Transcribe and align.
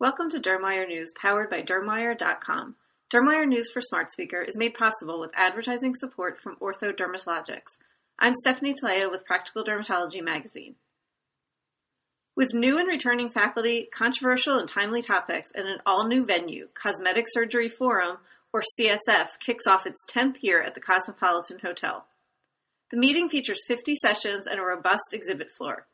Welcome 0.00 0.28
to 0.30 0.40
Dermwire 0.40 0.88
News, 0.88 1.12
powered 1.12 1.48
by 1.48 1.62
Dermwire.com. 1.62 2.74
Dermwire 3.12 3.46
News 3.46 3.70
for 3.70 3.80
Smart 3.80 4.10
Speaker 4.10 4.42
is 4.42 4.58
made 4.58 4.74
possible 4.74 5.20
with 5.20 5.30
advertising 5.36 5.94
support 5.94 6.40
from 6.40 6.56
Ortho 6.56 6.92
Dermatologics. 6.92 7.78
I'm 8.18 8.34
Stephanie 8.34 8.74
Taleo 8.74 9.08
with 9.08 9.24
Practical 9.24 9.62
Dermatology 9.62 10.20
Magazine. 10.20 10.74
With 12.34 12.52
new 12.52 12.76
and 12.76 12.88
returning 12.88 13.28
faculty, 13.28 13.88
controversial 13.94 14.58
and 14.58 14.68
timely 14.68 15.00
topics, 15.00 15.52
and 15.54 15.68
an 15.68 15.78
all 15.86 16.08
new 16.08 16.24
venue, 16.24 16.66
Cosmetic 16.74 17.26
Surgery 17.28 17.68
Forum, 17.68 18.18
or 18.52 18.64
CSF, 18.80 19.38
kicks 19.38 19.68
off 19.68 19.86
its 19.86 20.04
10th 20.10 20.38
year 20.42 20.60
at 20.60 20.74
the 20.74 20.80
Cosmopolitan 20.80 21.60
Hotel. 21.60 22.04
The 22.90 22.96
meeting 22.96 23.28
features 23.28 23.60
50 23.68 23.94
sessions 23.94 24.48
and 24.48 24.58
a 24.58 24.64
robust 24.64 25.12
exhibit 25.12 25.52
floor. 25.52 25.86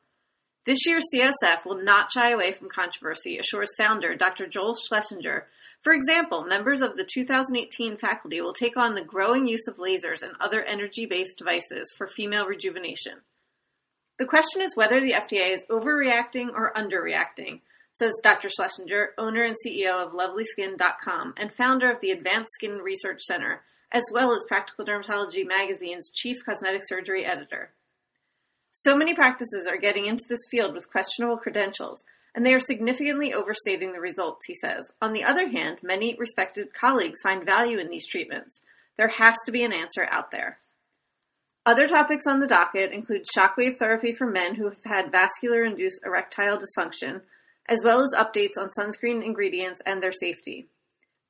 This 0.66 0.84
year's 0.86 1.06
CSF 1.14 1.64
will 1.64 1.82
not 1.82 2.10
shy 2.10 2.30
away 2.30 2.52
from 2.52 2.68
controversy, 2.68 3.38
assures 3.38 3.74
founder 3.78 4.14
Dr. 4.14 4.46
Joel 4.46 4.76
Schlesinger. 4.76 5.48
For 5.82 5.94
example, 5.94 6.44
members 6.44 6.82
of 6.82 6.96
the 6.96 7.08
2018 7.10 7.96
faculty 7.96 8.42
will 8.42 8.52
take 8.52 8.76
on 8.76 8.94
the 8.94 9.04
growing 9.04 9.48
use 9.48 9.66
of 9.66 9.78
lasers 9.78 10.22
and 10.22 10.32
other 10.38 10.62
energy 10.62 11.06
based 11.06 11.38
devices 11.38 11.90
for 11.96 12.06
female 12.06 12.46
rejuvenation. 12.46 13.22
The 14.18 14.26
question 14.26 14.60
is 14.60 14.76
whether 14.76 15.00
the 15.00 15.12
FDA 15.12 15.54
is 15.54 15.64
overreacting 15.70 16.52
or 16.52 16.74
underreacting, 16.74 17.60
says 17.94 18.12
Dr. 18.22 18.50
Schlesinger, 18.50 19.14
owner 19.16 19.42
and 19.42 19.56
CEO 19.66 20.04
of 20.04 20.12
LovelySkin.com 20.12 21.34
and 21.38 21.54
founder 21.54 21.90
of 21.90 22.00
the 22.00 22.10
Advanced 22.10 22.52
Skin 22.52 22.78
Research 22.78 23.22
Center, 23.22 23.62
as 23.92 24.04
well 24.12 24.32
as 24.32 24.44
Practical 24.46 24.84
Dermatology 24.84 25.46
Magazine's 25.46 26.10
chief 26.10 26.36
cosmetic 26.44 26.82
surgery 26.84 27.24
editor. 27.24 27.72
So 28.72 28.96
many 28.96 29.14
practices 29.14 29.66
are 29.66 29.76
getting 29.76 30.06
into 30.06 30.24
this 30.28 30.46
field 30.50 30.74
with 30.74 30.90
questionable 30.90 31.36
credentials, 31.36 32.04
and 32.34 32.46
they 32.46 32.54
are 32.54 32.60
significantly 32.60 33.32
overstating 33.32 33.92
the 33.92 34.00
results, 34.00 34.46
he 34.46 34.54
says. 34.54 34.92
On 35.02 35.12
the 35.12 35.24
other 35.24 35.48
hand, 35.48 35.78
many 35.82 36.14
respected 36.18 36.72
colleagues 36.72 37.20
find 37.22 37.44
value 37.44 37.78
in 37.78 37.90
these 37.90 38.06
treatments. 38.06 38.60
There 38.96 39.08
has 39.08 39.36
to 39.44 39.52
be 39.52 39.64
an 39.64 39.72
answer 39.72 40.06
out 40.10 40.30
there. 40.30 40.58
Other 41.66 41.88
topics 41.88 42.26
on 42.26 42.40
the 42.40 42.46
docket 42.46 42.92
include 42.92 43.26
shockwave 43.36 43.76
therapy 43.76 44.12
for 44.12 44.26
men 44.26 44.54
who 44.54 44.64
have 44.64 44.78
had 44.84 45.12
vascular 45.12 45.62
induced 45.62 46.00
erectile 46.04 46.58
dysfunction, 46.58 47.22
as 47.68 47.82
well 47.84 48.00
as 48.00 48.14
updates 48.16 48.58
on 48.58 48.70
sunscreen 48.70 49.24
ingredients 49.24 49.82
and 49.84 50.02
their 50.02 50.12
safety. 50.12 50.68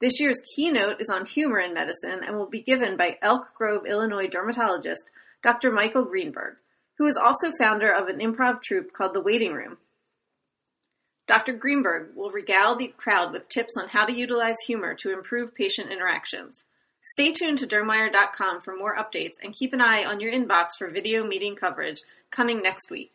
This 0.00 0.20
year's 0.20 0.40
keynote 0.56 1.00
is 1.00 1.10
on 1.10 1.26
humor 1.26 1.58
in 1.58 1.74
medicine 1.74 2.20
and 2.24 2.36
will 2.36 2.48
be 2.48 2.62
given 2.62 2.96
by 2.96 3.18
Elk 3.20 3.54
Grove, 3.54 3.86
Illinois 3.86 4.28
dermatologist 4.28 5.10
Dr. 5.42 5.72
Michael 5.72 6.04
Greenberg 6.04 6.56
who 7.00 7.06
is 7.06 7.16
also 7.16 7.50
founder 7.58 7.90
of 7.90 8.08
an 8.08 8.18
improv 8.18 8.60
troupe 8.60 8.92
called 8.92 9.14
The 9.14 9.22
Waiting 9.22 9.54
Room. 9.54 9.78
Dr. 11.26 11.54
Greenberg 11.54 12.10
will 12.14 12.28
regale 12.28 12.76
the 12.76 12.88
crowd 12.88 13.32
with 13.32 13.48
tips 13.48 13.74
on 13.78 13.88
how 13.88 14.04
to 14.04 14.12
utilize 14.12 14.56
humor 14.66 14.94
to 14.96 15.10
improve 15.10 15.54
patient 15.54 15.90
interactions. 15.90 16.62
Stay 17.00 17.32
tuned 17.32 17.58
to 17.60 17.66
Dermwire.com 17.66 18.60
for 18.60 18.76
more 18.76 18.94
updates 18.94 19.36
and 19.42 19.54
keep 19.54 19.72
an 19.72 19.80
eye 19.80 20.04
on 20.04 20.20
your 20.20 20.30
inbox 20.30 20.72
for 20.78 20.90
video 20.90 21.26
meeting 21.26 21.56
coverage 21.56 22.02
coming 22.30 22.60
next 22.60 22.90
week. 22.90 23.14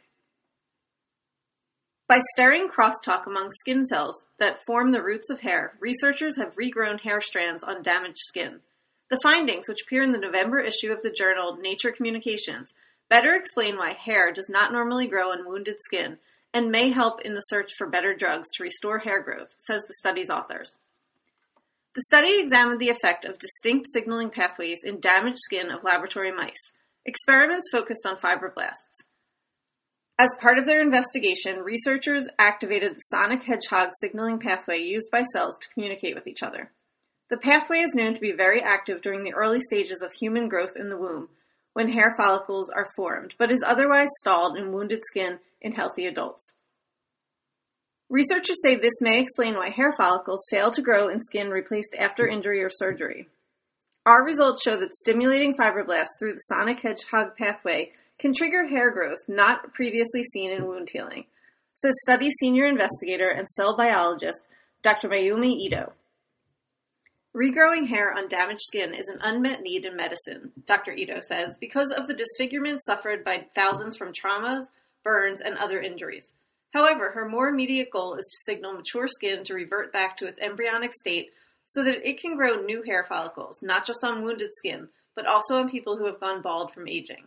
By 2.10 2.22
studying 2.34 2.70
crosstalk 2.70 3.28
among 3.28 3.52
skin 3.52 3.86
cells 3.86 4.24
that 4.40 4.66
form 4.66 4.94
the 4.94 5.04
roots 5.04 5.30
of 5.30 5.42
hair, 5.42 5.74
researchers 5.80 6.38
have 6.38 6.56
regrown 6.56 7.02
hair 7.02 7.22
strands 7.22 7.64
on 7.64 7.84
damaged 7.84 8.18
skin. 8.18 8.62
The 9.12 9.20
findings, 9.22 9.70
which 9.70 9.84
appear 9.84 10.02
in 10.02 10.12
the 10.12 10.18
November 10.18 10.58
issue 10.58 10.92
of 10.92 11.04
the 11.04 11.12
journal 11.16 11.58
Nature 11.62 11.92
Communications, 11.92 12.74
better 13.10 13.36
explain 13.36 13.78
why 13.78 13.94
hair 13.94 14.32
does 14.32 14.50
not 14.50 14.72
normally 14.72 15.08
grow 15.08 15.32
on 15.32 15.48
wounded 15.48 15.78
skin 15.80 16.18
and 16.54 16.72
may 16.72 16.90
help 16.90 17.22
in 17.22 17.34
the 17.34 17.42
search 17.42 17.74
for 17.78 17.90
better 17.90 18.16
drugs 18.16 18.48
to 18.56 18.64
restore 18.64 19.00
hair 19.00 19.22
growth, 19.22 19.56
says 19.60 19.82
the 19.82 19.94
study's 19.96 20.30
authors. 20.30 20.78
The 21.96 22.04
study 22.08 22.40
examined 22.40 22.80
the 22.80 22.90
effect 22.90 23.26
of 23.26 23.40
distinct 23.40 23.88
signaling 23.88 24.30
pathways 24.30 24.80
in 24.84 25.00
damaged 25.00 25.40
skin 25.40 25.72
of 25.72 25.84
laboratory 25.84 26.32
mice. 26.32 26.72
Experiments 27.06 27.70
focused 27.72 28.06
on 28.06 28.18
fibroblasts. 28.18 29.04
As 30.18 30.34
part 30.40 30.58
of 30.58 30.66
their 30.66 30.82
investigation, 30.82 31.60
researchers 31.60 32.28
activated 32.40 32.96
the 32.96 33.00
sonic 33.00 33.44
hedgehog 33.44 33.90
signaling 34.00 34.40
pathway 34.40 34.80
used 34.80 35.12
by 35.12 35.24
cells 35.24 35.58
to 35.62 35.70
communicate 35.70 36.16
with 36.16 36.26
each 36.26 36.42
other. 36.42 36.72
The 37.30 37.38
pathway 37.38 37.80
is 37.80 37.94
known 37.94 38.14
to 38.14 38.22
be 38.22 38.32
very 38.32 38.62
active 38.62 39.02
during 39.02 39.24
the 39.24 39.34
early 39.34 39.60
stages 39.60 40.02
of 40.02 40.14
human 40.14 40.48
growth 40.48 40.78
in 40.78 40.90
the 40.90 40.98
womb, 40.98 41.30
when 41.76 41.92
hair 41.92 42.16
follicles 42.18 42.70
are 42.70 42.88
formed, 42.96 43.36
but 43.38 43.52
is 43.52 43.62
otherwise 43.62 44.08
stalled 44.22 44.58
in 44.58 44.72
wounded 44.72 45.02
skin 45.04 45.40
in 45.60 45.74
healthy 45.74 46.06
adults. 46.06 46.54
Researchers 48.10 48.62
say 48.64 48.76
this 48.76 49.02
may 49.02 49.20
explain 49.20 49.56
why 49.56 49.70
hair 49.70 49.92
follicles 49.92 50.48
fail 50.50 50.72
to 50.72 50.82
grow 50.82 51.10
in 51.10 51.20
skin 51.20 51.50
replaced 51.50 51.94
after 52.00 52.26
injury 52.26 52.64
or 52.64 52.70
surgery. 52.70 53.28
Our 54.06 54.24
results 54.24 54.64
show 54.64 54.78
that 54.78 54.96
stimulating 54.96 55.52
fibroblasts 55.52 56.18
through 56.18 56.36
the 56.36 56.40
sonic 56.48 56.80
hedgehog 56.80 57.36
pathway 57.36 57.92
can 58.20 58.34
trigger 58.34 58.68
hair 58.68 58.90
growth 58.90 59.20
not 59.28 59.74
previously 59.74 60.24
seen 60.24 60.52
in 60.52 60.68
wound 60.68 60.92
healing, 60.94 61.26
says 61.74 61.94
study 62.04 62.30
senior 62.30 62.66
investigator 62.68 63.28
and 63.28 63.50
cell 63.50 63.76
biologist 63.76 64.48
Dr. 64.82 65.10
Mayumi 65.10 65.52
Ito. 65.66 65.92
Regrowing 67.36 67.88
hair 67.88 68.14
on 68.14 68.30
damaged 68.30 68.62
skin 68.62 68.94
is 68.94 69.10
an 69.10 69.20
unmet 69.22 69.62
need 69.62 69.84
in 69.84 69.98
medicine, 69.98 70.54
Dr. 70.66 70.94
Ito 70.94 71.20
says, 71.20 71.58
because 71.60 71.92
of 71.92 72.08
the 72.08 72.14
disfigurement 72.14 72.82
suffered 72.82 73.26
by 73.26 73.48
thousands 73.54 73.98
from 73.98 74.14
traumas, 74.14 74.68
burns, 75.04 75.42
and 75.42 75.58
other 75.58 75.82
injuries. 75.82 76.32
However, 76.74 77.12
her 77.12 77.28
more 77.28 77.50
immediate 77.50 77.90
goal 77.92 78.16
is 78.16 78.26
to 78.26 78.52
signal 78.52 78.72
mature 78.72 79.10
skin 79.10 79.44
to 79.44 79.54
revert 79.54 79.92
back 79.92 80.16
to 80.18 80.26
its 80.26 80.40
embryonic 80.40 80.94
state 80.94 81.32
so 81.66 81.84
that 81.84 82.08
it 82.08 82.22
can 82.22 82.38
grow 82.38 82.62
new 82.62 82.84
hair 82.84 83.04
follicles, 83.04 83.62
not 83.62 83.86
just 83.86 84.06
on 84.06 84.24
wounded 84.24 84.54
skin, 84.54 84.88
but 85.14 85.28
also 85.28 85.58
on 85.58 85.70
people 85.70 85.98
who 85.98 86.06
have 86.06 86.22
gone 86.22 86.42
bald 86.42 86.74
from 86.74 86.88
aging. 86.88 87.26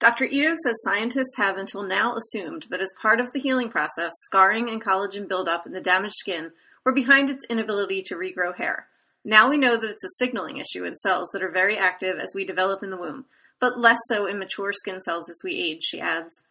Dr. 0.00 0.24
Ito 0.24 0.54
says 0.64 0.82
scientists 0.82 1.36
have 1.36 1.56
until 1.56 1.84
now 1.84 2.16
assumed 2.16 2.66
that 2.70 2.80
as 2.80 2.92
part 3.00 3.20
of 3.20 3.30
the 3.32 3.40
healing 3.40 3.68
process, 3.68 4.12
scarring 4.22 4.68
and 4.68 4.82
collagen 4.82 5.28
buildup 5.28 5.64
in 5.64 5.72
the 5.72 5.80
damaged 5.80 6.14
skin 6.14 6.50
were 6.84 6.92
behind 6.92 7.30
its 7.30 7.44
inability 7.48 8.02
to 8.02 8.14
regrow 8.14 8.56
hair. 8.56 8.86
Now 9.24 9.48
we 9.48 9.58
know 9.58 9.76
that 9.76 9.90
it's 9.90 10.04
a 10.04 10.24
signaling 10.24 10.56
issue 10.56 10.84
in 10.84 10.94
cells 10.94 11.28
that 11.32 11.42
are 11.42 11.50
very 11.50 11.76
active 11.76 12.18
as 12.18 12.32
we 12.34 12.44
develop 12.44 12.82
in 12.82 12.90
the 12.90 12.96
womb, 12.96 13.26
but 13.60 13.78
less 13.78 13.98
so 14.06 14.26
in 14.26 14.38
mature 14.38 14.72
skin 14.72 15.00
cells 15.00 15.28
as 15.28 15.40
we 15.44 15.54
age, 15.54 15.82
she 15.82 16.00
adds. 16.00 16.42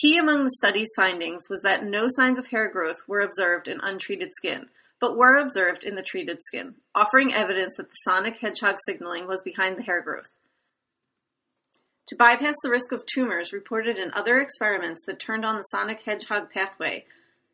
Key 0.00 0.18
among 0.18 0.44
the 0.44 0.50
study's 0.50 0.90
findings 0.94 1.48
was 1.48 1.62
that 1.62 1.84
no 1.84 2.06
signs 2.08 2.38
of 2.38 2.48
hair 2.48 2.68
growth 2.68 2.98
were 3.08 3.20
observed 3.20 3.66
in 3.66 3.80
untreated 3.82 4.30
skin, 4.34 4.68
but 5.00 5.16
were 5.16 5.36
observed 5.36 5.82
in 5.82 5.94
the 5.94 6.02
treated 6.02 6.38
skin, 6.42 6.74
offering 6.94 7.32
evidence 7.32 7.76
that 7.76 7.88
the 7.88 7.96
sonic 8.04 8.38
hedgehog 8.38 8.76
signaling 8.86 9.26
was 9.26 9.42
behind 9.42 9.76
the 9.76 9.82
hair 9.82 10.00
growth. 10.00 10.30
To 12.08 12.16
bypass 12.16 12.56
the 12.62 12.70
risk 12.70 12.92
of 12.92 13.06
tumors 13.06 13.52
reported 13.52 13.96
in 13.96 14.10
other 14.12 14.40
experiments 14.40 15.02
that 15.06 15.18
turned 15.18 15.44
on 15.44 15.56
the 15.56 15.62
sonic 15.62 16.02
hedgehog 16.02 16.50
pathway, 16.50 17.04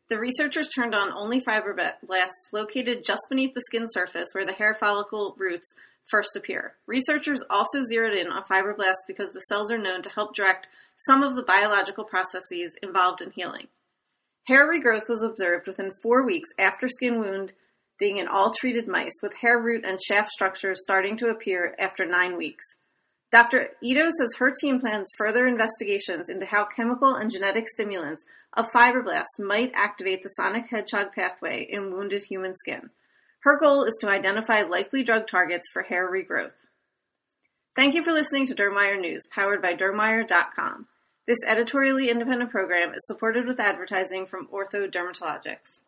the 0.09 0.17
researchers 0.17 0.69
turned 0.69 0.95
on 0.95 1.11
only 1.11 1.41
fibroblasts 1.41 2.53
located 2.53 3.03
just 3.05 3.21
beneath 3.29 3.53
the 3.53 3.61
skin 3.61 3.85
surface 3.89 4.29
where 4.33 4.45
the 4.45 4.53
hair 4.53 4.73
follicle 4.73 5.35
roots 5.37 5.73
first 6.05 6.35
appear. 6.35 6.75
Researchers 6.85 7.43
also 7.49 7.81
zeroed 7.81 8.17
in 8.17 8.31
on 8.31 8.43
fibroblasts 8.43 9.05
because 9.07 9.31
the 9.33 9.41
cells 9.41 9.71
are 9.71 9.77
known 9.77 10.01
to 10.01 10.09
help 10.09 10.33
direct 10.33 10.69
some 10.95 11.23
of 11.23 11.35
the 11.35 11.43
biological 11.43 12.05
processes 12.05 12.75
involved 12.81 13.21
in 13.21 13.31
healing. 13.31 13.67
Hair 14.47 14.71
regrowth 14.71 15.09
was 15.09 15.23
observed 15.23 15.67
within 15.67 15.91
four 16.01 16.25
weeks 16.25 16.49
after 16.57 16.87
skin 16.87 17.19
wounding 17.19 17.51
in 17.99 18.27
all 18.27 18.51
treated 18.51 18.87
mice, 18.87 19.19
with 19.21 19.35
hair 19.41 19.59
root 19.59 19.83
and 19.85 19.99
shaft 20.01 20.29
structures 20.29 20.81
starting 20.81 21.17
to 21.17 21.27
appear 21.27 21.75
after 21.77 22.05
nine 22.05 22.37
weeks. 22.37 22.63
Dr. 23.29 23.71
Ito 23.83 24.09
says 24.09 24.35
her 24.37 24.51
team 24.51 24.79
plans 24.79 25.11
further 25.17 25.47
investigations 25.47 26.29
into 26.29 26.45
how 26.45 26.65
chemical 26.65 27.13
and 27.15 27.29
genetic 27.29 27.67
stimulants 27.67 28.23
of 28.53 28.71
fibroblasts 28.71 29.37
might 29.37 29.71
activate 29.73 30.23
the 30.23 30.29
sonic 30.29 30.69
hedgehog 30.69 31.11
pathway 31.13 31.67
in 31.69 31.91
wounded 31.91 32.23
human 32.23 32.55
skin. 32.55 32.89
Her 33.41 33.59
goal 33.59 33.83
is 33.83 33.97
to 34.01 34.09
identify 34.09 34.61
likely 34.61 35.03
drug 35.03 35.27
targets 35.27 35.69
for 35.71 35.83
hair 35.83 36.09
regrowth. 36.09 36.55
Thank 37.75 37.93
you 37.93 38.03
for 38.03 38.11
listening 38.11 38.47
to 38.47 38.55
Dermwire 38.55 38.99
News, 38.99 39.27
powered 39.31 39.61
by 39.61 39.73
Dermwire.com. 39.73 40.87
This 41.27 41.37
editorially 41.45 42.09
independent 42.09 42.49
program 42.49 42.89
is 42.91 43.05
supported 43.05 43.45
with 43.45 43.59
advertising 43.59 44.25
from 44.25 44.47
Ortho 44.47 44.89
Dermatologics. 44.89 45.81